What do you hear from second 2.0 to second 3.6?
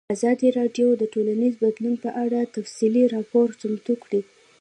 په اړه تفصیلي راپور